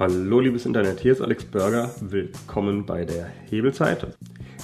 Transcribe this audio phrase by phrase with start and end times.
[0.00, 1.90] Hallo liebes Internet, hier ist Alex Burger.
[2.00, 4.06] Willkommen bei der Hebelzeit.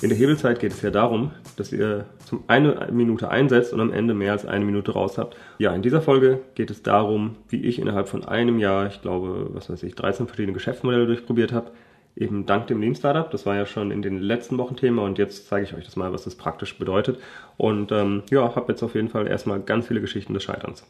[0.01, 3.93] In der Hebelzeit geht es ja darum, dass ihr zum eine Minute einsetzt und am
[3.93, 5.37] Ende mehr als eine Minute raus habt.
[5.59, 9.51] Ja, in dieser Folge geht es darum, wie ich innerhalb von einem Jahr, ich glaube,
[9.53, 11.71] was weiß ich, 13 verschiedene Geschäftsmodelle durchprobiert habe.
[12.17, 13.31] Eben dank dem Lean Startup.
[13.31, 15.97] Das war ja schon in den letzten Wochen Thema und jetzt zeige ich euch das
[15.97, 17.19] mal, was das praktisch bedeutet.
[17.59, 20.87] Und ähm, ja, habe jetzt auf jeden Fall erstmal ganz viele Geschichten des Scheiterns.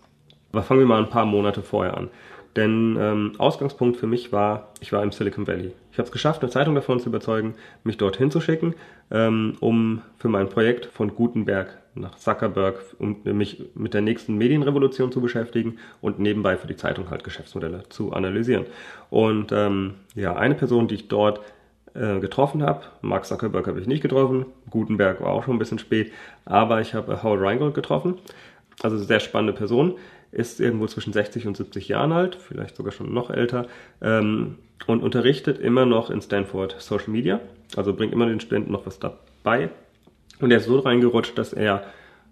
[0.52, 2.10] Aber fangen wir mal ein paar Monate vorher an.
[2.56, 5.72] Denn ähm, Ausgangspunkt für mich war, ich war im Silicon Valley.
[5.92, 8.74] Ich habe es geschafft, eine Zeitung davon zu überzeugen, mich dorthin zu schicken,
[9.10, 15.12] ähm, um für mein Projekt von Gutenberg nach Zuckerberg, um mich mit der nächsten Medienrevolution
[15.12, 18.64] zu beschäftigen und nebenbei für die Zeitung halt Geschäftsmodelle zu analysieren.
[19.10, 21.40] Und ähm, ja, eine Person, die ich dort
[21.94, 25.78] äh, getroffen habe, Mark Zuckerberg habe ich nicht getroffen, Gutenberg war auch schon ein bisschen
[25.78, 26.12] spät,
[26.44, 28.18] aber ich habe Howard Reingold getroffen,
[28.82, 29.94] also sehr spannende Person
[30.32, 33.66] ist irgendwo zwischen 60 und 70 Jahren alt, vielleicht sogar schon noch älter,
[34.00, 37.40] ähm, und unterrichtet immer noch in Stanford Social Media,
[37.76, 39.70] also bringt immer den Studenten noch was dabei.
[40.40, 41.84] Und er ist so reingerutscht, dass er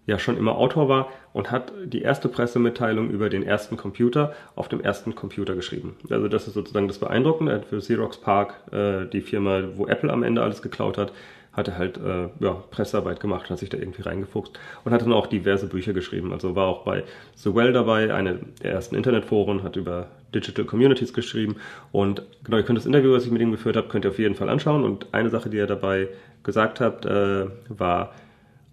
[0.07, 4.69] ja schon immer Autor war und hat die erste Pressemitteilung über den ersten Computer auf
[4.69, 5.97] dem ersten Computer geschrieben.
[6.11, 7.53] Also das ist sozusagen das Beeindruckende.
[7.53, 11.13] Er hat für Xerox Park, äh, die Firma, wo Apple am Ende alles geklaut hat,
[11.55, 15.13] hat er halt äh, ja, Pressearbeit gemacht, hat sich da irgendwie reingefuchst und hat dann
[15.13, 16.33] auch diverse Bücher geschrieben.
[16.33, 17.05] Also war auch bei
[17.37, 21.57] The Well dabei, eine der ersten Internetforen, hat über Digital Communities geschrieben
[21.93, 24.19] und genau, ihr könnt das Interview, was ich mit ihm geführt habe, könnt ihr auf
[24.19, 26.09] jeden Fall anschauen und eine Sache, die er dabei
[26.43, 28.13] gesagt hat, äh, war,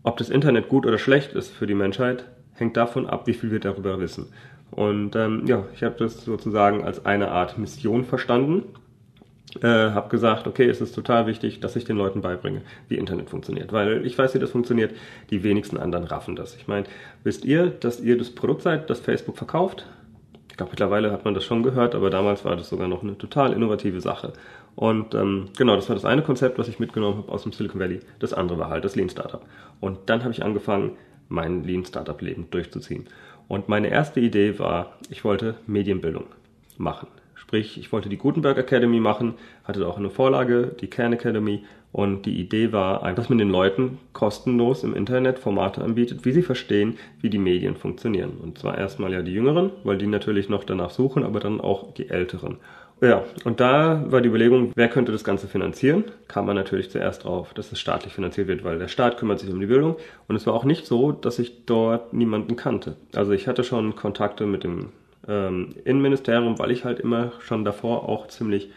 [0.04, 3.52] ob das Internet gut oder schlecht ist für die Menschheit, hängt davon ab, wie viel
[3.52, 4.28] wir darüber wissen.
[4.72, 8.64] Und ähm, ja, ich habe das sozusagen als eine Art Mission verstanden
[9.62, 13.30] äh, habe gesagt, okay, es ist total wichtig, dass ich den Leuten beibringe, wie Internet
[13.30, 13.74] funktioniert.
[13.74, 14.94] Weil ich weiß, wie das funktioniert,
[15.30, 16.56] die wenigsten anderen raffen das.
[16.56, 16.86] Ich meine,
[17.24, 19.86] wisst ihr, dass ihr das Produkt seid, das Facebook verkauft?
[20.50, 23.18] Ich glaube, mittlerweile hat man das schon gehört, aber damals war das sogar noch eine
[23.18, 24.34] total innovative Sache.
[24.76, 27.80] Und ähm, genau, das war das eine Konzept, was ich mitgenommen habe aus dem Silicon
[27.80, 28.00] Valley.
[28.20, 29.42] Das andere war halt das Lean Startup.
[29.80, 30.92] Und dann habe ich angefangen,
[31.30, 33.08] mein Lean Startup Leben durchzuziehen.
[33.48, 36.26] Und meine erste Idee war, ich wollte Medienbildung
[36.78, 37.08] machen.
[37.52, 39.34] Sprich, ich wollte die Gutenberg Academy machen,
[39.66, 41.66] hatte auch eine Vorlage, die Kern Academy.
[41.92, 46.44] Und die Idee war dass man den Leuten kostenlos im Internet Formate anbietet, wie sie
[46.44, 48.38] verstehen, wie die Medien funktionieren.
[48.42, 51.94] Und zwar erstmal ja die Jüngeren, weil die natürlich noch danach suchen, aber dann auch
[51.94, 52.56] die Älteren.
[53.02, 56.06] Ja, und da war die Überlegung, wer könnte das Ganze finanzieren?
[56.30, 59.52] Kam man natürlich zuerst drauf, dass es staatlich finanziert wird, weil der Staat kümmert sich
[59.52, 59.98] um die Bildung.
[60.30, 62.96] Und es war auch nicht so, dass ich dort niemanden kannte.
[63.14, 64.94] Also ich hatte schon Kontakte mit dem
[65.32, 68.70] ähm, Innenministerium, weil ich halt immer schon davor auch ziemlich,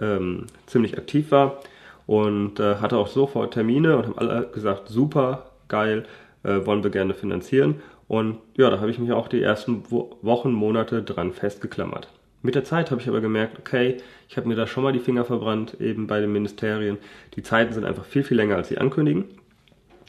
[0.00, 1.60] ähm, ziemlich aktiv war
[2.06, 6.04] und äh, hatte auch sofort Termine und haben alle gesagt, super, geil,
[6.42, 7.76] äh, wollen wir gerne finanzieren.
[8.08, 12.08] Und ja, da habe ich mich auch die ersten Wo Wochen, Monate dran festgeklammert.
[12.42, 13.98] Mit der Zeit habe ich aber gemerkt, okay,
[14.28, 16.98] ich habe mir da schon mal die Finger verbrannt, eben bei den Ministerien.
[17.36, 19.26] Die Zeiten sind einfach viel, viel länger, als sie ankündigen.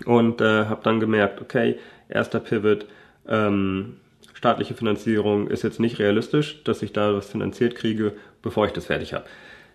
[0.06, 1.78] Und äh, habe dann gemerkt, okay,
[2.10, 2.88] erster Pivot,
[3.28, 3.98] ähm,
[4.44, 8.12] staatliche Finanzierung ist jetzt nicht realistisch, dass ich da was finanziert kriege,
[8.42, 9.24] bevor ich das fertig habe.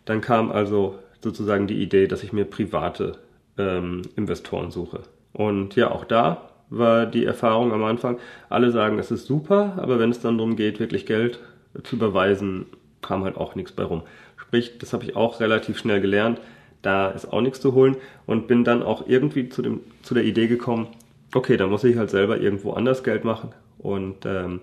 [0.04, 3.16] Dann kam also sozusagen die Idee, dass ich mir private
[3.56, 5.04] ähm, Investoren suche.
[5.32, 8.18] Und ja, auch da war die Erfahrung am Anfang,
[8.50, 11.38] alle sagen, es ist super, aber wenn es dann darum geht, wirklich Geld
[11.82, 12.66] zu überweisen,
[13.00, 14.02] kam halt auch nichts bei rum.
[14.36, 16.42] Sprich, das habe ich auch relativ schnell gelernt,
[16.82, 17.96] da ist auch nichts zu holen
[18.26, 20.88] und bin dann auch irgendwie zu, dem, zu der Idee gekommen,
[21.32, 24.60] okay, dann muss ich halt selber irgendwo anders Geld machen und ähm,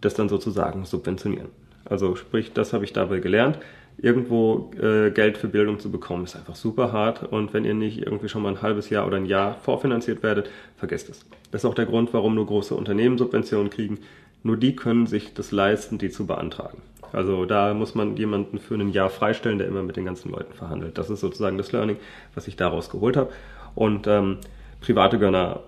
[0.00, 1.48] das dann sozusagen subventionieren.
[1.84, 3.58] Also sprich, das habe ich dabei gelernt.
[3.96, 7.22] Irgendwo äh, Geld für Bildung zu bekommen, ist einfach super hart.
[7.32, 10.50] Und wenn ihr nicht irgendwie schon mal ein halbes Jahr oder ein Jahr vorfinanziert werdet,
[10.76, 11.24] vergesst es.
[11.52, 13.98] Das ist auch der Grund, warum nur große Unternehmen Subventionen kriegen.
[14.42, 16.82] Nur die können sich das leisten, die zu beantragen.
[17.12, 20.52] Also da muss man jemanden für ein Jahr freistellen, der immer mit den ganzen Leuten
[20.52, 20.98] verhandelt.
[20.98, 21.96] Das ist sozusagen das Learning,
[22.34, 23.30] was ich daraus geholt habe.
[23.76, 24.38] Und ähm,
[24.80, 25.60] private Gönner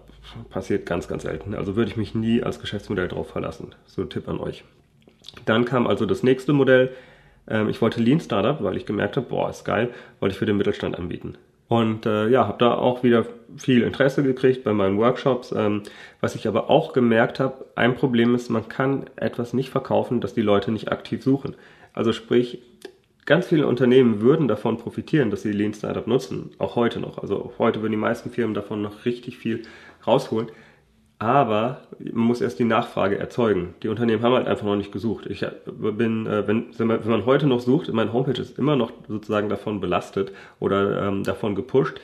[0.50, 1.54] passiert ganz, ganz selten.
[1.54, 3.75] Also würde ich mich nie als Geschäftsmodell drauf verlassen.
[3.87, 4.64] So ein Tipp an euch.
[5.44, 6.93] Dann kam also das nächste Modell.
[7.49, 9.90] Ähm, ich wollte Lean Startup, weil ich gemerkt habe, boah, ist geil,
[10.20, 11.37] wollte ich für den Mittelstand anbieten.
[11.69, 13.26] Und äh, ja, habe da auch wieder
[13.56, 15.52] viel Interesse gekriegt bei meinen Workshops.
[15.52, 15.82] Ähm,
[16.20, 20.34] was ich aber auch gemerkt habe, ein Problem ist, man kann etwas nicht verkaufen, das
[20.34, 21.56] die Leute nicht aktiv suchen.
[21.93, 22.62] Also sprich,
[23.26, 27.19] ganz viele Unternehmen würden davon profitieren, dass sie Lean Startup nutzen, auch heute noch.
[27.19, 29.62] Also heute würden die meisten Firmen davon noch richtig viel
[30.06, 30.49] rausholen.
[31.19, 33.75] Aber man muss erst die Nachfrage erzeugen.
[33.82, 35.26] Die Unternehmen haben halt einfach noch nicht gesucht.
[35.26, 39.49] Ich bin, äh, wenn, wenn man heute noch sucht, meine Homepage ist immer noch sozusagen
[39.49, 42.00] davon belastet oder ähm, davon gepusht,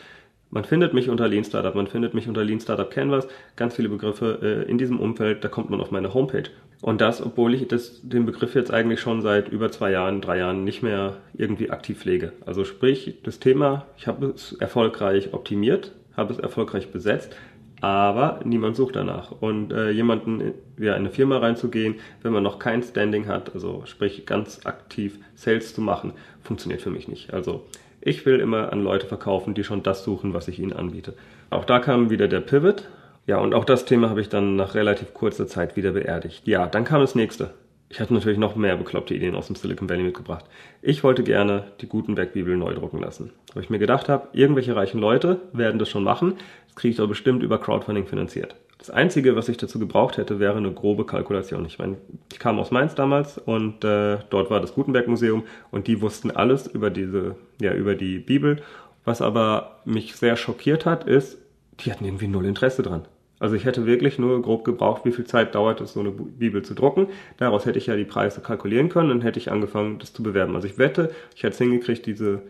[0.54, 3.26] Man findet mich unter Lean Startup, man findet mich unter Lean Startup Canvas,
[3.56, 6.44] ganz viele Begriffe äh, in diesem Umfeld, da kommt man auf meine Homepage.
[6.82, 10.38] Und das, obwohl ich das, den Begriff jetzt eigentlich schon seit über zwei Jahren, drei
[10.38, 12.32] Jahren nicht mehr irgendwie aktiv pflege.
[12.44, 17.36] Also sprich, das Thema, ich habe es erfolgreich optimiert, habe es erfolgreich besetzt,
[17.80, 19.30] aber niemand sucht danach.
[19.30, 24.26] Und äh, jemanden wie eine Firma reinzugehen, wenn man noch kein Standing hat, also sprich
[24.26, 26.12] ganz aktiv Sales zu machen,
[26.42, 27.32] funktioniert für mich nicht.
[27.32, 27.64] Also
[28.00, 31.14] ich will immer an Leute verkaufen, die schon das suchen, was ich ihnen anbiete.
[31.48, 32.88] Auch da kam wieder der Pivot.
[33.32, 36.46] Ja, und auch das Thema habe ich dann nach relativ kurzer Zeit wieder beerdigt.
[36.46, 37.54] Ja, dann kam das nächste.
[37.88, 40.44] Ich hatte natürlich noch mehr bekloppte Ideen aus dem Silicon Valley mitgebracht.
[40.82, 43.32] Ich wollte gerne die Gutenberg-Bibel neu drucken lassen.
[43.54, 46.34] Weil ich mir gedacht habe, irgendwelche reichen Leute werden das schon machen.
[46.66, 48.54] Das kriege ich doch bestimmt über Crowdfunding finanziert.
[48.76, 51.64] Das Einzige, was ich dazu gebraucht hätte, wäre eine grobe Kalkulation.
[51.64, 51.96] Ich meine,
[52.30, 56.66] ich kam aus Mainz damals und äh, dort war das Gutenberg-Museum und die wussten alles
[56.66, 58.60] über diese, ja, über die Bibel.
[59.06, 61.38] Was aber mich sehr schockiert hat, ist,
[61.80, 63.06] die hatten irgendwie null Interesse dran.
[63.42, 66.62] Also ich hätte wirklich nur grob gebraucht, wie viel Zeit dauert es, so eine Bibel
[66.62, 67.08] zu drucken.
[67.38, 70.54] Daraus hätte ich ja die Preise kalkulieren können und hätte ich angefangen, das zu bewerben.
[70.54, 72.42] Also ich wette, ich hätte es hingekriegt, diese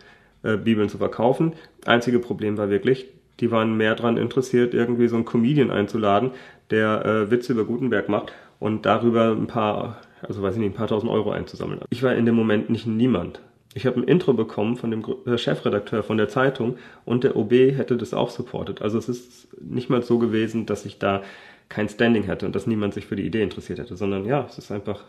[0.43, 1.55] äh, Bibeln zu verkaufen.
[1.87, 3.07] Einzige Problem war wirklich,
[3.41, 6.33] die waren mehr daran interessiert, irgendwie so einen Comedian einzuladen,
[6.71, 10.77] der äh, Witze über Gutenberg macht und darüber ein paar, also weiß ich nicht, ein
[10.77, 11.81] paar tausend Euro einzusammeln.
[11.89, 13.41] Ich war in dem Moment nicht niemand.
[13.75, 17.53] Ich habe ein Intro bekommen von dem äh, Chefredakteur von der Zeitung und der OB
[17.53, 18.83] hätte das auch supportet.
[18.83, 21.23] Also es ist nicht mal so gewesen, dass ich da
[21.69, 24.59] kein Standing hätte und dass niemand sich für die Idee interessiert hätte, sondern ja, es
[24.59, 25.05] ist einfach,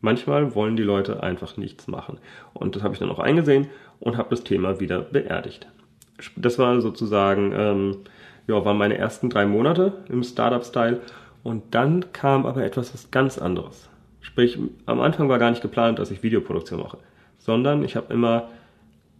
[0.00, 2.18] manchmal wollen die Leute einfach nichts machen.
[2.54, 3.68] Und das habe ich dann auch eingesehen
[4.00, 5.66] und habe das Thema wieder beerdigt
[6.36, 7.96] das war sozusagen, ähm,
[8.46, 11.00] ja, waren meine ersten drei Monate im Startup-Style.
[11.42, 13.88] Und dann kam aber etwas was ganz anderes.
[14.20, 16.98] Sprich, am Anfang war gar nicht geplant, dass ich Videoproduktion mache,
[17.46, 18.48] sondern ich habe immer,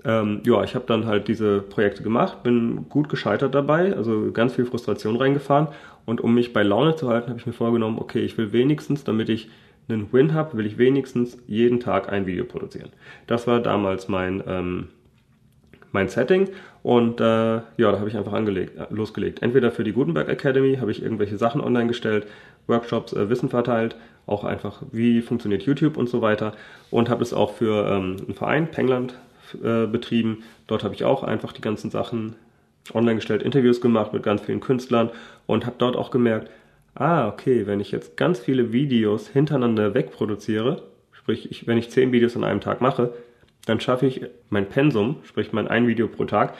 [0.04, 4.54] ähm, ja, ich habe dann halt diese Projekte gemacht, bin gut gescheitert dabei, also ganz
[4.54, 5.68] viel Frustration reingefahren.
[6.04, 9.04] Und um mich bei Laune zu halten, habe ich mir vorgenommen, okay, ich will wenigstens,
[9.04, 9.48] damit ich
[9.88, 12.90] einen Win habe, will ich wenigstens jeden Tag ein Video produzieren.
[13.28, 14.88] Das war damals mein, ähm,
[15.96, 16.50] mein Setting
[16.82, 19.42] und äh, ja, da habe ich einfach angelegt, äh, losgelegt.
[19.42, 22.26] Entweder für die Gutenberg Academy habe ich irgendwelche Sachen online gestellt,
[22.66, 23.96] Workshops, äh, Wissen verteilt,
[24.26, 26.52] auch einfach, wie funktioniert YouTube und so weiter.
[26.90, 29.14] Und habe es auch für ähm, einen Verein, Pengland,
[29.62, 30.42] äh, betrieben.
[30.66, 32.36] Dort habe ich auch einfach die ganzen Sachen
[32.92, 35.10] online gestellt, Interviews gemacht mit ganz vielen Künstlern
[35.46, 36.50] und habe dort auch gemerkt,
[36.94, 40.82] ah, okay, wenn ich jetzt ganz viele Videos hintereinander wegproduziere,
[41.12, 43.14] sprich, ich, wenn ich zehn Videos an einem Tag mache,
[43.66, 46.54] dann schaffe ich mein Pensum, sprich mein ein Video pro Tag.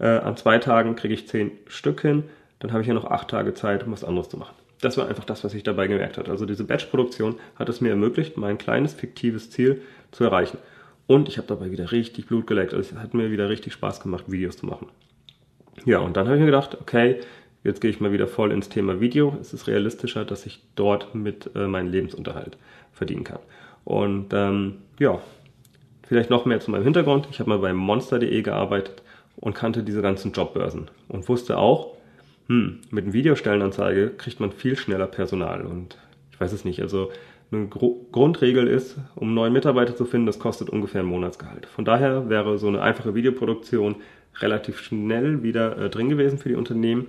[0.00, 2.24] Äh, an zwei Tagen kriege ich zehn Stück hin,
[2.58, 4.54] dann habe ich ja noch acht Tage Zeit, um was anderes zu machen.
[4.80, 6.30] Das war einfach das, was ich dabei gemerkt habe.
[6.30, 10.58] Also diese Batch-Produktion hat es mir ermöglicht, mein kleines fiktives Ziel zu erreichen.
[11.06, 12.74] Und ich habe dabei wieder richtig Blut geleckt.
[12.74, 14.88] Also es hat mir wieder richtig Spaß gemacht, Videos zu machen.
[15.84, 17.20] Ja, und dann habe ich mir gedacht, okay,
[17.64, 19.36] jetzt gehe ich mal wieder voll ins Thema Video.
[19.40, 22.56] Es ist realistischer, dass ich dort mit äh, meinen Lebensunterhalt
[22.92, 23.40] verdienen kann.
[23.84, 25.20] Und ähm, ja,
[26.08, 27.28] Vielleicht noch mehr zu meinem Hintergrund.
[27.30, 29.02] Ich habe mal bei monster.de gearbeitet
[29.36, 31.96] und kannte diese ganzen Jobbörsen und wusste auch,
[32.46, 35.98] hm, mit einer Videostellenanzeige kriegt man viel schneller Personal und
[36.32, 36.80] ich weiß es nicht.
[36.80, 37.10] Also
[37.52, 41.66] eine Gro Grundregel ist, um neue Mitarbeiter zu finden, das kostet ungefähr ein Monatsgehalt.
[41.66, 43.96] Von daher wäre so eine einfache Videoproduktion
[44.40, 47.08] relativ schnell wieder äh, drin gewesen für die Unternehmen.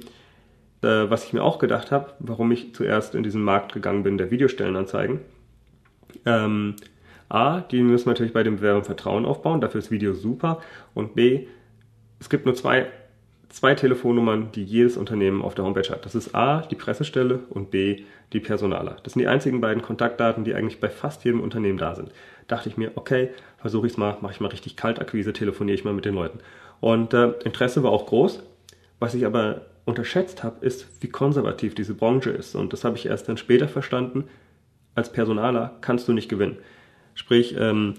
[0.82, 4.18] Äh, was ich mir auch gedacht habe, warum ich zuerst in diesen Markt gegangen bin,
[4.18, 5.22] der Videostellenanzeigen.
[6.26, 6.76] Ähm,
[7.30, 10.60] A, die müssen natürlich bei dem Bewerber Vertrauen aufbauen, dafür ist Video super.
[10.94, 11.48] Und B,
[12.20, 12.88] es gibt nur zwei,
[13.50, 16.06] zwei Telefonnummern, die jedes Unternehmen auf der Homepage hat.
[16.06, 18.98] Das ist A, die Pressestelle und B, die Personaler.
[19.04, 22.12] Das sind die einzigen beiden Kontaktdaten, die eigentlich bei fast jedem Unternehmen da sind.
[22.48, 25.84] Dachte ich mir, okay, versuche ich es mal, mache ich mal richtig Kaltakquise, telefoniere ich
[25.84, 26.40] mal mit den Leuten.
[26.80, 28.44] Und äh, Interesse war auch groß.
[29.00, 32.56] Was ich aber unterschätzt habe, ist, wie konservativ diese Branche ist.
[32.56, 34.26] Und das habe ich erst dann später verstanden.
[34.96, 36.58] Als Personaler kannst du nicht gewinnen.
[37.20, 37.96] Sprich, ähm,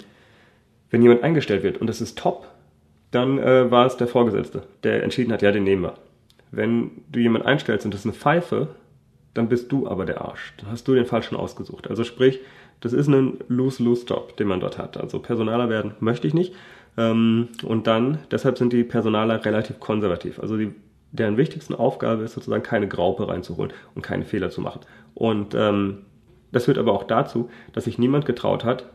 [0.91, 2.49] wenn jemand eingestellt wird und das ist top,
[3.11, 5.95] dann äh, war es der Vorgesetzte, der entschieden hat, ja, den nehmen wir.
[6.51, 8.69] Wenn du jemanden einstellst und das ist eine Pfeife,
[9.35, 10.55] dann bist du aber der Arsch.
[10.57, 11.91] Dann hast du den falschen ausgesucht.
[11.91, 12.41] Also sprich,
[12.81, 14.97] das ist ein Lose-Lose-Job, den man dort hat.
[14.97, 16.55] Also Personaler werden möchte ich nicht.
[16.97, 20.41] Ähm, und dann, deshalb sind die Personaler relativ konservativ.
[20.41, 20.73] Also die,
[21.13, 24.81] deren wichtigsten Aufgabe ist sozusagen keine Graupe reinzuholen und keine Fehler zu machen.
[25.13, 26.07] Und ähm,
[26.53, 28.87] das führt aber auch dazu, dass sich niemand getraut hat,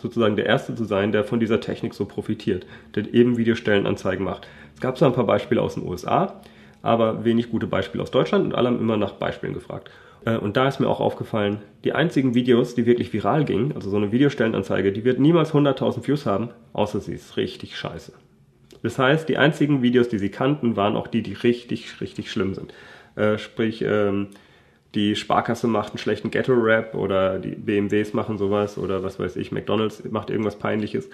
[0.00, 4.48] sozusagen der Erste zu sein, der von dieser Technik so profitiert, der eben Videostellenanzeigen macht.
[4.74, 6.40] Es gab zwar ein paar Beispiele aus den USA,
[6.82, 9.90] aber wenig gute Beispiele aus Deutschland und alle haben immer nach Beispielen gefragt.
[10.24, 13.90] Äh, und da ist mir auch aufgefallen, die einzigen Videos, die wirklich viral gingen, also
[13.90, 18.12] so eine Videostellenanzeige, die wird niemals 100.000 Views haben, außer sie ist richtig scheiße.
[18.82, 22.54] Das heißt, die einzigen Videos, die sie kannten, waren auch die, die richtig, richtig schlimm
[22.54, 22.74] sind.
[23.14, 24.28] Äh, sprich, ähm,
[24.94, 29.50] die Sparkasse macht einen schlechten Ghetto-Rap oder die BMWs machen sowas oder was weiß ich,
[29.50, 31.08] McDonalds macht irgendwas Peinliches.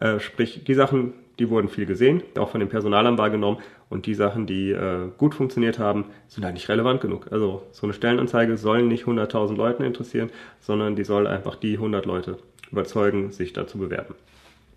[0.00, 3.58] Äh, sprich, die Sachen, die wurden viel gesehen, auch von dem Personalamt wahrgenommen
[3.90, 7.26] und die Sachen, die äh, gut funktioniert haben, sind halt nicht relevant genug.
[7.32, 12.06] Also so eine Stellenanzeige soll nicht 100.000 Leuten interessieren, sondern die soll einfach die 100
[12.06, 12.38] Leute
[12.70, 14.14] überzeugen, sich da zu bewerben.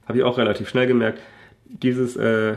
[0.08, 1.20] Habe ich auch relativ schnell gemerkt,
[1.66, 2.56] dieses äh,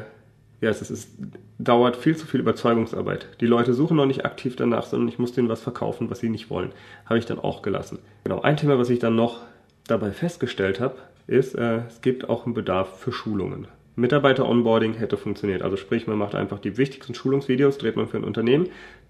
[0.61, 1.11] ja, es ist,
[1.59, 3.29] dauert viel zu viel Überzeugungsarbeit.
[3.40, 6.29] Die Leute suchen noch nicht aktiv danach, sondern ich muss denen was verkaufen, was sie
[6.29, 6.73] nicht wollen.
[7.07, 7.99] Habe ich dann auch gelassen.
[8.25, 9.40] Genau, ein Thema, was ich dann noch
[9.87, 13.69] dabei festgestellt habe, ist, äh, es gibt auch einen Bedarf für Schulungen.
[13.97, 15.62] Mitarbeiter-Onboarding hätte funktioniert.
[15.62, 18.69] Also sprich, man macht einfach die wichtigsten Schulungsvideos, dreht man für ein Unternehmen.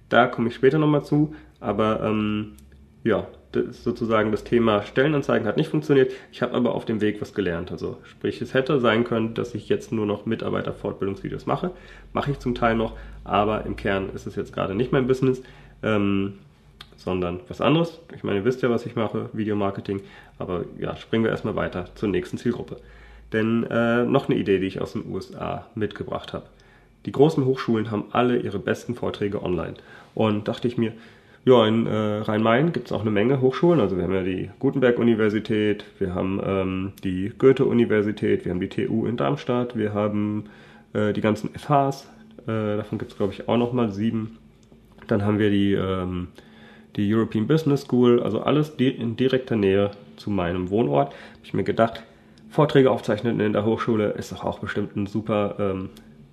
[0.09, 1.35] Da komme ich später nochmal zu.
[1.61, 2.53] Aber ähm,
[3.05, 6.13] ja, sozusagen das Thema Stellenanzeigen hat nicht funktioniert.
[6.31, 7.73] Ich habe aber auf dem Weg was gelernt.
[7.73, 11.73] Also sprich, es hätte sein können, dass ich jetzt nur noch Mitarbeiter-Fortbildungsvideos mache.
[12.13, 15.43] Mache ich zum Teil noch, aber im Kern ist es jetzt gerade nicht mein Business,
[15.83, 16.35] ähm,
[16.97, 17.99] sondern was anderes.
[18.15, 20.03] Ich meine, ihr wisst ja, was ich mache, Videomarketing.
[20.39, 22.77] Aber ja, springen wir erstmal weiter zur nächsten Zielgruppe.
[23.33, 26.47] Denn äh, noch eine Idee, die ich aus den USA mitgebracht habe.
[27.07, 29.75] Die großen Hochschulen haben alle ihre besten Vorträge online.
[30.15, 30.93] Und dachte ich mir,
[31.45, 33.81] ja, in äh, Rhein-Main gibt es auch eine Menge Hochschulen.
[33.81, 39.07] Also wir haben ja die Gutenberg-Universität, wir haben ähm, die Goethe-Universität, wir haben die TU
[39.07, 40.45] in Darmstadt, wir haben
[40.93, 42.09] äh, die ganzen FHs,
[42.43, 44.37] äh, davon gibt es glaube ich auch nochmal sieben.
[45.07, 46.29] Dann haben wir die, ähm,
[46.97, 51.09] die European Business School, also alles di in direkter Nähe zu meinem Wohnort.
[51.09, 52.03] Habe ich mir gedacht,
[52.51, 55.89] Vorträge aufzeichnen in der Hochschule ist doch auch bestimmt ein super, ähm,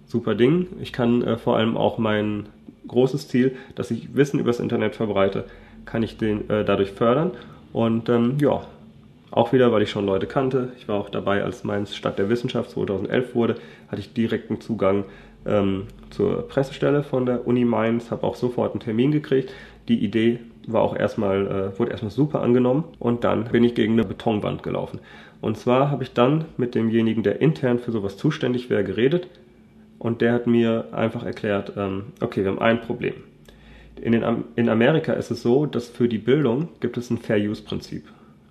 [0.05, 0.67] super Ding.
[0.81, 2.49] Ich kann äh, vor allem auch mein
[2.87, 5.45] großes Ziel, dass ich Wissen übers Internet verbreite,
[5.85, 7.31] kann ich den äh, dadurch fördern.
[7.73, 8.61] Und ähm, ja,
[9.31, 10.69] auch wieder, weil ich schon Leute kannte.
[10.77, 13.55] Ich war auch dabei, als Mainz Stadt der Wissenschaft 2011 wurde,
[13.89, 15.05] hatte ich direkten Zugang
[15.45, 19.53] ähm, zur Pressestelle von der Uni Mainz, habe auch sofort einen Termin gekriegt.
[19.87, 23.93] Die Idee war auch erstmal, äh, wurde erstmal super angenommen und dann bin ich gegen
[23.93, 24.99] eine Betonwand gelaufen.
[25.39, 29.27] Und zwar habe ich dann mit demjenigen, der intern für sowas zuständig wäre, geredet
[29.99, 33.15] und der hat mir einfach erklärt, ähm, okay, wir haben ein Problem.
[33.99, 38.05] In, den, in Amerika ist es so, dass für die Bildung gibt es ein Fair-Use-Prinzip.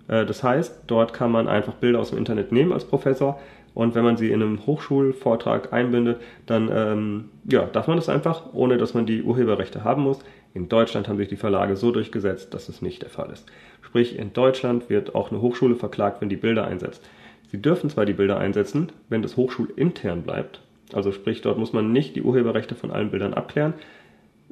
[0.07, 3.39] Äh, das heißt, dort kann man einfach Bilder aus dem Internet nehmen als Professor
[3.77, 8.51] und wenn man sie in einem Hochschulvortrag einbindet, dann ähm, ja, darf man das einfach,
[8.53, 10.17] ohne dass man die Urheberrechte haben muss.
[10.55, 13.45] In Deutschland haben sich die Verlage so durchgesetzt, dass es nicht der Fall ist.
[13.83, 17.07] Sprich, in Deutschland wird auch eine Hochschule verklagt, wenn die Bilder einsetzt.
[17.51, 20.61] Sie dürfen zwar die Bilder einsetzen, wenn das hochschulintern bleibt,
[20.93, 23.73] also sprich, dort muss man nicht die Urheberrechte von allen Bildern abklären,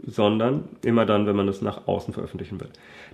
[0.05, 2.69] sondern immer dann, wenn man es nach außen veröffentlichen will.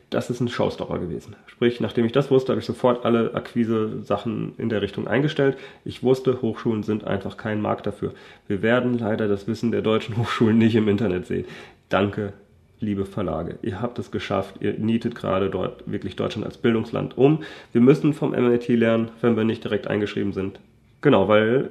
[0.09, 1.35] Das ist ein Showstopper gewesen.
[1.45, 5.57] Sprich, nachdem ich das wusste, habe ich sofort alle Akquise-Sachen in der Richtung eingestellt.
[5.85, 8.13] Ich wusste, Hochschulen sind einfach kein Markt dafür.
[8.47, 11.45] Wir werden leider das Wissen der deutschen Hochschulen nicht im Internet sehen.
[11.87, 12.33] Danke,
[12.79, 13.57] liebe Verlage.
[13.61, 14.55] Ihr habt es geschafft.
[14.59, 17.43] Ihr nietet gerade dort wirklich Deutschland als Bildungsland um.
[17.71, 20.59] Wir müssen vom MIT lernen, wenn wir nicht direkt eingeschrieben sind.
[20.99, 21.69] Genau, weil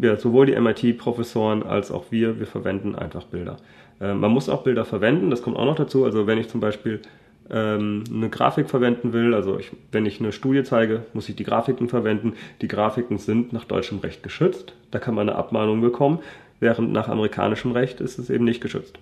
[0.00, 3.56] ja, sowohl die MIT-Professoren als auch wir, wir verwenden einfach Bilder.
[4.00, 6.04] Äh, man muss auch Bilder verwenden, das kommt auch noch dazu.
[6.04, 7.00] Also wenn ich zum Beispiel
[7.50, 11.44] ähm, eine Grafik verwenden will, also ich, wenn ich eine Studie zeige, muss ich die
[11.44, 12.34] Grafiken verwenden.
[12.60, 16.20] Die Grafiken sind nach deutschem Recht geschützt, da kann man eine Abmahnung bekommen,
[16.60, 18.98] während nach amerikanischem Recht ist es eben nicht geschützt.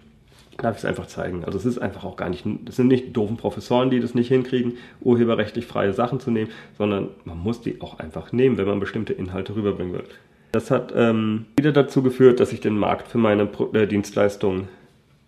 [0.57, 1.45] Darf ich es einfach zeigen.
[1.47, 4.29] Also es ist einfach auch gar nicht, es sind nicht doofen Professoren, die das nicht
[4.29, 8.79] hinkriegen, urheberrechtlich freie Sachen zu nehmen, sondern man muss die auch einfach nehmen, wenn man
[8.79, 10.05] bestimmte Inhalte rüberbringen will.
[10.53, 14.69] Das hat ähm, wieder dazu geführt, dass ich den Markt für meine Pro äh, Dienstleistungen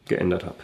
[0.09, 0.57] geändert habe.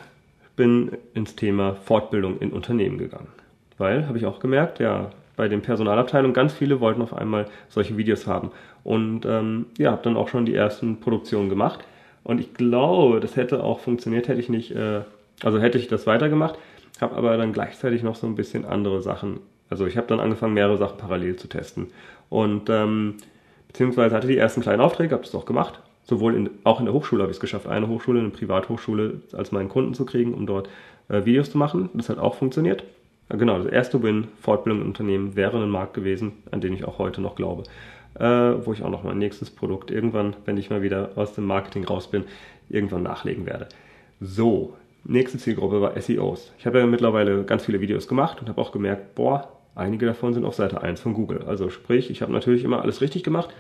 [0.43, 3.29] Ich bin ins Thema Fortbildung in Unternehmen gegangen.
[3.77, 7.97] Weil, habe ich auch gemerkt, ja, bei den Personalabteilungen ganz viele wollten auf einmal solche
[7.97, 8.51] Videos haben.
[8.83, 11.85] Und ähm, ja, habe dann auch schon die ersten Produktionen gemacht.
[12.25, 15.03] Und ich glaube, das hätte auch funktioniert, hätte ich nicht, äh,
[15.45, 16.59] also hätte ich das weitergemacht,
[17.01, 19.39] habe aber dann gleichzeitig noch so ein bisschen andere Sachen.
[19.71, 21.87] Also ich habe dann angefangen, mehrere Sachen parallel zu testen.
[22.29, 23.15] Und ähm,
[23.69, 25.81] beziehungsweise hatte die ersten kleinen Aufträge, habe das auch gemacht.
[26.03, 29.53] Sowohl in, auch in der Hochschule habe ich es geschafft, eine Hochschule, eine Privathochschule als
[29.53, 30.69] meinen Kunden zu kriegen, um dort
[31.09, 31.91] äh, Videos zu machen.
[31.95, 32.83] Das hat auch funktioniert.
[33.31, 36.85] Ja, genau, das erste Win, Fortbildung im Unternehmen, wäre ein Markt gewesen, an den ich
[36.85, 37.65] auch heute noch glaube.
[38.19, 41.45] Äh, wo ich auch noch mein nächstes Produkt irgendwann, wenn ich mal wieder aus dem
[41.45, 42.25] Marketing raus bin,
[42.69, 43.69] irgendwann nachlegen werde.
[44.21, 46.53] So, nächste Zielgruppe war SEOs.
[46.59, 50.35] Ich habe ja mittlerweile ganz viele Videos gemacht und habe auch gemerkt, boah, Einige davon
[50.35, 51.45] sind auf Seite 1 von Google.
[51.47, 53.51] Also sprich, ich habe natürlich immer alles richtig gemacht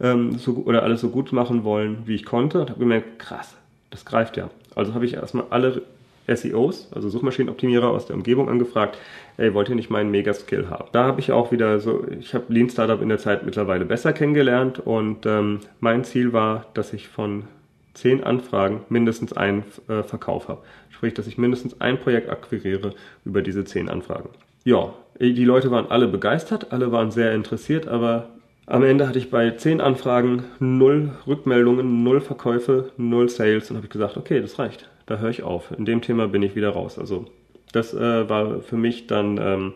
[0.00, 3.56] ähm, so, oder alles so gut machen wollen, wie ich konnte und habe gemerkt, krass,
[3.90, 4.50] das greift ja.
[4.74, 5.82] Also habe ich erstmal alle
[6.26, 8.98] SEOs, also Suchmaschinenoptimierer aus der Umgebung angefragt,
[9.36, 10.88] ey, wollt ihr nicht meinen Mega-Skill haben?
[10.92, 14.12] Da habe ich auch wieder so, ich habe Lean Startup in der Zeit mittlerweile besser
[14.12, 17.44] kennengelernt und ähm, mein Ziel war, dass ich von
[17.94, 20.62] zehn Anfragen mindestens einen äh, Verkauf habe.
[20.90, 24.30] Sprich, dass ich mindestens ein Projekt akquiriere über diese zehn Anfragen.
[24.64, 28.28] Ja, die Leute waren alle begeistert, alle waren sehr interessiert, aber
[28.66, 33.86] am Ende hatte ich bei zehn Anfragen null Rückmeldungen, null Verkäufe, null Sales und habe
[33.86, 34.88] ich gesagt, okay, das reicht.
[35.06, 35.70] Da höre ich auf.
[35.76, 36.98] In dem Thema bin ich wieder raus.
[36.98, 37.26] Also
[37.72, 39.72] das äh, war für mich dann ähm,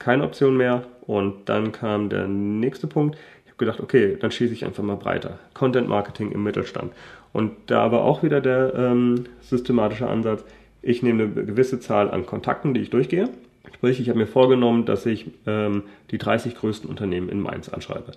[0.00, 0.82] keine Option mehr.
[1.06, 3.16] Und dann kam der nächste Punkt.
[3.44, 5.38] Ich habe gedacht, okay, dann schieße ich einfach mal breiter.
[5.52, 6.92] Content Marketing im Mittelstand.
[7.32, 10.44] Und da war auch wieder der ähm, systematische Ansatz.
[10.82, 13.28] Ich nehme eine gewisse Zahl an Kontakten, die ich durchgehe
[13.74, 18.12] Sprich, ich habe mir vorgenommen, dass ich ähm, die 30 größten Unternehmen in Mainz anschreibe.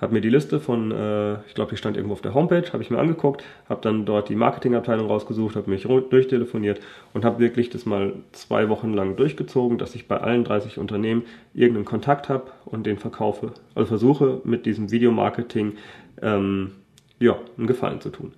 [0.00, 2.82] Habe mir die Liste von, äh, ich glaube, die stand irgendwo auf der Homepage, habe
[2.82, 6.80] ich mir angeguckt, habe dann dort die Marketingabteilung rausgesucht, habe mich durchtelefoniert
[7.12, 11.24] und habe wirklich das mal zwei Wochen lang durchgezogen, dass ich bei allen 30 Unternehmen
[11.52, 13.52] irgendeinen Kontakt habe und den verkaufe.
[13.74, 15.74] Also versuche mit diesem Videomarketing
[16.22, 16.72] ähm,
[17.18, 18.32] ja, einen Gefallen zu tun.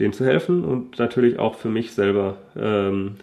[0.00, 3.16] Denen zu helfen und natürlich auch für mich selber ähm,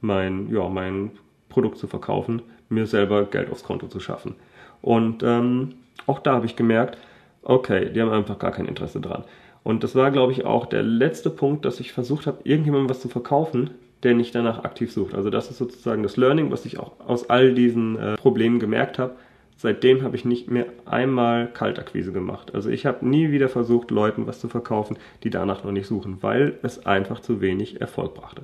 [0.00, 1.10] mein, ja, mein
[1.52, 4.34] Produkt zu verkaufen, mir selber Geld aufs Konto zu schaffen.
[4.80, 5.74] Und ähm,
[6.06, 6.98] auch da habe ich gemerkt,
[7.42, 9.24] okay, die haben einfach gar kein Interesse dran.
[9.62, 13.00] Und das war, glaube ich, auch der letzte Punkt, dass ich versucht habe, irgendjemandem was
[13.00, 13.70] zu verkaufen,
[14.02, 15.14] der nicht danach aktiv sucht.
[15.14, 18.98] Also das ist sozusagen das Learning, was ich auch aus all diesen äh, Problemen gemerkt
[18.98, 19.14] habe.
[19.56, 22.52] Seitdem habe ich nicht mehr einmal Kaltakquise gemacht.
[22.52, 26.18] Also ich habe nie wieder versucht, Leuten was zu verkaufen, die danach noch nicht suchen,
[26.20, 28.42] weil es einfach zu wenig Erfolg brachte.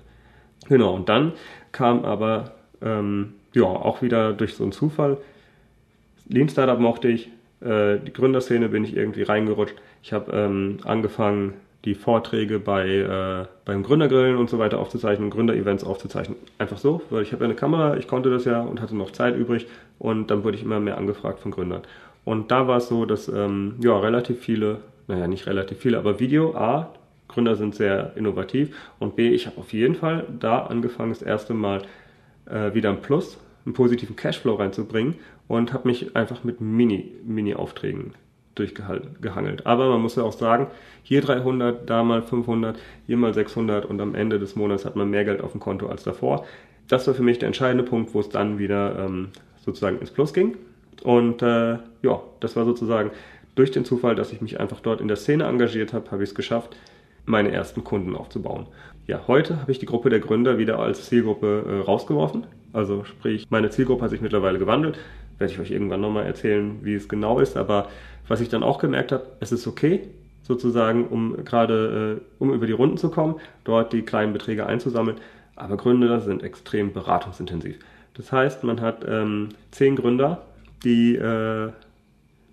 [0.69, 1.33] Genau, und dann
[1.73, 5.19] kam aber ähm, ja, auch wieder durch so einen Zufall.
[6.29, 7.31] Lean Startup mochte ich,
[7.61, 9.77] äh, die Gründerszene bin ich irgendwie reingerutscht.
[10.03, 11.55] Ich habe ähm, angefangen,
[11.85, 16.37] die Vorträge bei äh, beim Gründergrillen und so weiter aufzuzeichnen, Gründerevents aufzuzeichnen.
[16.59, 19.13] Einfach so, weil ich habe ja eine Kamera, ich konnte das ja und hatte noch
[19.13, 19.67] Zeit übrig
[19.99, 21.83] und dann wurde ich immer mehr angefragt von Gründern.
[22.25, 26.21] Und da war es so, dass ähm, ja relativ viele, naja nicht relativ viele, aber
[26.21, 26.93] Video A,
[27.29, 31.55] Gründer sind sehr innovativ und B, ich habe auf jeden Fall da angefangen, das erste
[31.55, 31.83] Mal
[32.51, 38.15] äh, wieder ein Plus, einen positiven Cashflow reinzubringen und habe mich einfach mit Mini, Mini-Aufträgen
[38.55, 39.67] durchgehangelt.
[39.67, 40.67] Aber man muss ja auch sagen,
[41.03, 45.11] hier 300, da mal 500, hier mal 600 und am Ende des Monats hat man
[45.11, 46.45] mehr Geld auf dem Konto als davor.
[46.89, 49.29] Das war für mich der entscheidende Punkt, wo es dann wieder ähm,
[49.65, 50.57] sozusagen ins Plus ging.
[51.03, 53.11] Und äh, ja, das war sozusagen
[53.55, 56.31] durch den Zufall, dass ich mich einfach dort in der Szene engagiert habe, habe ich
[56.31, 56.77] es geschafft,
[57.29, 58.67] meine ersten Kunden aufzubauen.
[59.07, 62.47] Ja, heute habe ich die Gruppe der Gründer wieder als Zielgruppe äh, rausgeworfen.
[62.73, 64.99] Also sprich, meine Zielgruppe hat sich mittlerweile gewandelt.
[65.39, 67.57] Werde ich euch irgendwann nochmal erzählen, wie es genau ist.
[67.57, 67.89] Aber
[68.27, 70.03] was ich dann auch gemerkt habe, es ist okay,
[70.43, 75.19] sozusagen, um gerade, äh, um über die Runden zu kommen, dort die kleinen Beträge einzusammeln.
[75.57, 77.79] Aber Gründer sind extrem beratungsintensiv.
[78.15, 80.43] Das heißt, man hat ähm, zehn Gründer,
[80.85, 81.71] die äh,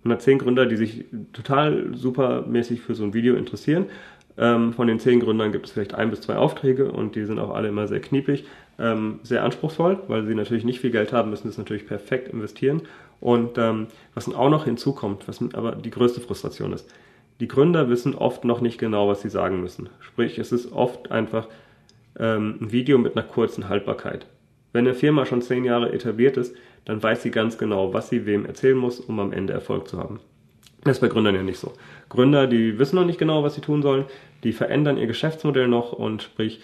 [0.04, 3.88] man hat zehn Gründer, die sich total supermäßig für so ein Video interessieren
[4.38, 7.40] ähm, von den zehn Gründern gibt es vielleicht ein bis zwei Aufträge und die sind
[7.40, 8.46] auch alle immer sehr kniepig,
[8.78, 12.82] ähm, sehr anspruchsvoll, weil sie natürlich nicht viel Geld haben, müssen das natürlich perfekt investieren.
[13.22, 16.94] Und ähm, was dann auch noch hinzukommt, was aber die größte Frustration ist,
[17.40, 19.90] die Gründer wissen oft noch nicht genau, was sie sagen müssen.
[20.00, 21.48] Sprich, es ist oft einfach
[22.20, 24.26] ähm, ein Video mit einer kurzen Haltbarkeit.
[24.74, 28.26] Wenn eine Firma schon zehn Jahre etabliert ist, dann weiß sie ganz genau, was sie
[28.26, 30.20] wem erzählen muss, um am Ende Erfolg zu haben.
[30.86, 31.74] Das ist bei Gründern ja nicht so.
[32.10, 34.06] Gründer, die wissen noch nicht genau, was sie tun sollen,
[34.44, 36.62] die verändern ihr Geschäftsmodell noch und sprich,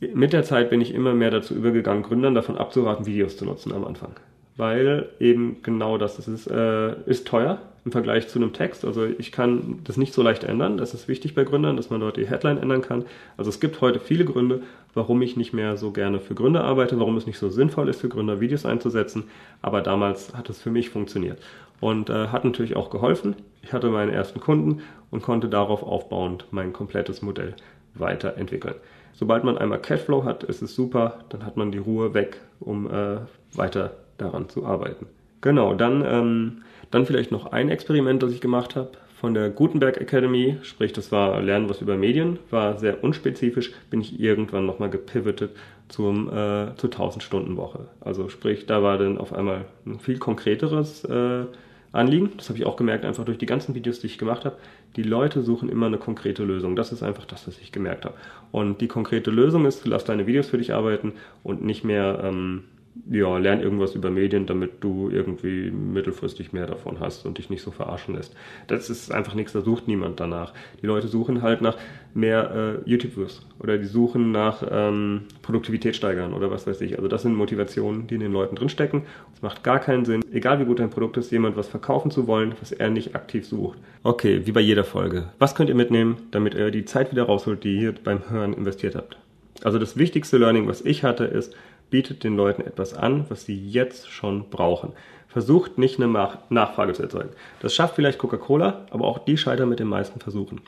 [0.00, 3.72] mit der Zeit bin ich immer mehr dazu übergegangen, Gründern davon abzuraten, Videos zu nutzen
[3.72, 4.12] am Anfang.
[4.56, 8.86] Weil eben genau das, ist, äh, ist teuer im Vergleich zu einem Text.
[8.86, 10.78] Also ich kann das nicht so leicht ändern.
[10.78, 13.04] Das ist wichtig bei Gründern, dass man dort die Headline ändern kann.
[13.36, 14.62] Also es gibt heute viele Gründe,
[14.94, 18.00] warum ich nicht mehr so gerne für Gründer arbeite, warum es nicht so sinnvoll ist,
[18.00, 19.24] für Gründer Videos einzusetzen.
[19.60, 21.38] Aber damals hat es für mich funktioniert
[21.80, 23.36] und äh, hat natürlich auch geholfen.
[23.62, 27.54] Ich hatte meinen ersten Kunden und konnte darauf aufbauend mein komplettes Modell
[27.94, 28.76] weiterentwickeln.
[29.12, 32.86] Sobald man einmal Cashflow hat, ist es super, dann hat man die Ruhe weg, um
[32.90, 33.18] äh,
[33.54, 35.06] weiter daran zu arbeiten.
[35.40, 39.98] Genau, dann, ähm, dann vielleicht noch ein Experiment, das ich gemacht habe von der Gutenberg
[39.98, 44.90] Academy, sprich das war Lernen was über Medien, war sehr unspezifisch, bin ich irgendwann nochmal
[44.90, 45.52] gepivotet
[45.88, 47.86] zum, äh, zur 1000 Stunden Woche.
[48.00, 51.44] Also sprich, da war dann auf einmal ein viel konkreteres äh,
[51.92, 52.32] Anliegen.
[52.36, 54.56] Das habe ich auch gemerkt, einfach durch die ganzen Videos, die ich gemacht habe.
[54.96, 56.76] Die Leute suchen immer eine konkrete Lösung.
[56.76, 58.14] Das ist einfach das, was ich gemerkt habe.
[58.52, 62.64] Und die konkrete Lösung ist, lass deine Videos für dich arbeiten und nicht mehr, ähm,
[63.10, 67.62] ja, lern irgendwas über Medien, damit du irgendwie mittelfristig mehr davon hast und dich nicht
[67.62, 68.34] so verarschen lässt.
[68.66, 70.52] Das ist einfach nichts, da sucht niemand danach.
[70.82, 71.76] Die Leute suchen halt nach
[72.14, 76.96] mehr äh, YouTube-Views oder die suchen nach ähm, Produktivität steigern oder was weiß ich.
[76.96, 79.02] Also das sind Motivationen, die in den Leuten drinstecken.
[79.34, 82.26] Es macht gar keinen Sinn, egal wie gut dein Produkt ist, jemand was verkaufen zu
[82.26, 83.78] wollen, was er nicht aktiv sucht.
[84.02, 85.28] Okay, wie bei jeder Folge.
[85.38, 88.94] Was könnt ihr mitnehmen, damit ihr die Zeit wieder rausholt, die ihr beim Hören investiert
[88.94, 89.18] habt?
[89.62, 91.54] Also das wichtigste Learning, was ich hatte, ist,
[91.90, 94.92] bietet den Leuten etwas an, was sie jetzt schon brauchen.
[95.28, 96.08] Versucht nicht eine
[96.48, 97.30] Nachfrage zu erzeugen.
[97.60, 100.60] Das schafft vielleicht Coca-Cola, aber auch die scheitern mit den meisten Versuchen.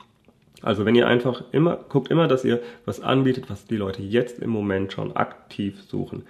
[0.61, 4.39] Also wenn ihr einfach immer, guckt immer, dass ihr was anbietet, was die Leute jetzt
[4.39, 6.23] im Moment schon aktiv suchen.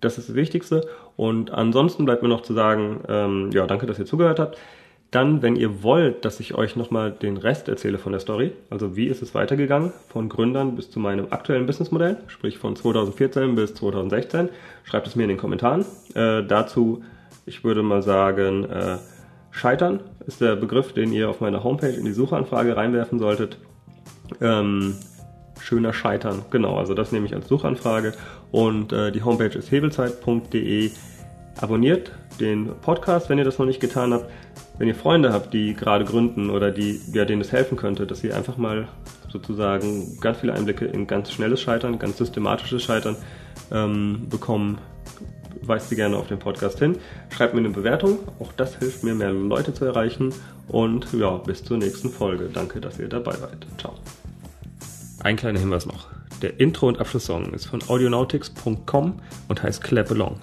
[0.00, 0.88] Das ist das Wichtigste.
[1.16, 4.58] Und ansonsten bleibt mir noch zu sagen, ähm, ja, danke, dass ihr zugehört habt.
[5.10, 8.94] Dann, wenn ihr wollt, dass ich euch nochmal den Rest erzähle von der Story, also
[8.94, 13.72] wie ist es weitergegangen, von Gründern bis zu meinem aktuellen Businessmodell, sprich von 2014 bis
[13.74, 14.50] 2016,
[14.84, 15.86] schreibt es mir in den Kommentaren.
[16.14, 17.02] Äh, dazu,
[17.46, 18.98] ich würde mal sagen, äh,
[19.50, 23.56] Scheitern ist der Begriff, den ihr auf meiner Homepage in die Suchanfrage reinwerfen solltet.
[24.42, 24.94] Ähm,
[25.58, 28.12] schöner Scheitern, genau, also das nehme ich als Suchanfrage.
[28.52, 30.90] Und äh, die Homepage ist hebelzeit.de.
[31.60, 34.26] Abonniert den Podcast, wenn ihr das noch nicht getan habt
[34.78, 38.20] wenn ihr Freunde habt, die gerade gründen oder die, ja, denen es helfen könnte, dass
[38.20, 38.88] sie einfach mal
[39.28, 43.16] sozusagen ganz viele Einblicke in ganz schnelles Scheitern, ganz systematisches Scheitern
[43.70, 44.78] ähm, bekommen,
[45.62, 46.96] weist sie gerne auf den Podcast hin.
[47.30, 50.32] Schreibt mir eine Bewertung, auch das hilft mir, mehr Leute zu erreichen.
[50.68, 52.50] Und ja, bis zur nächsten Folge.
[52.52, 53.66] Danke, dass ihr dabei seid.
[53.78, 53.94] Ciao.
[55.22, 56.06] Ein kleiner Hinweis noch.
[56.42, 60.36] Der Intro- und Abschlusssong ist von audionautics.com und heißt Clap Along.